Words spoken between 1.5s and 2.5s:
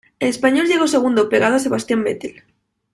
a Sebastian Vettel.